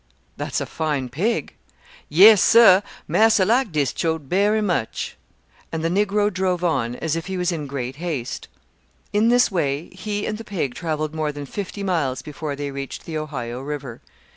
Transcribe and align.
"That's 0.35 0.59
a 0.59 0.65
fine 0.65 1.09
pig." 1.09 1.53
"Yes, 2.09 2.41
sir, 2.41 2.81
marser 3.07 3.45
like 3.45 3.71
dis 3.71 3.93
choat 3.93 4.27
berry 4.27 4.59
much." 4.59 5.15
And 5.71 5.83
the 5.83 5.89
Negro 5.89 6.33
drove 6.33 6.63
on 6.63 6.95
as 6.95 7.15
if 7.15 7.27
he 7.27 7.37
was 7.37 7.51
in 7.51 7.67
great 7.67 7.97
haste. 7.97 8.47
In 9.13 9.29
this 9.29 9.51
way 9.51 9.89
he 9.89 10.25
and 10.25 10.39
the 10.39 10.43
pig 10.43 10.73
travelled 10.73 11.13
more 11.13 11.31
than 11.31 11.45
fifty 11.45 11.83
miles 11.83 12.23
before 12.23 12.55
they 12.55 12.71
reached 12.71 13.05
the 13.05 13.15
Ohio 13.19 13.61
river. 13.61 14.01